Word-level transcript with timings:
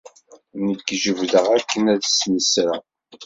Nekk 0.65 0.87
jebbdeɣ 1.03 1.47
akken 1.57 1.83
ad 1.93 1.99
d-snesreɣ. 2.01 2.81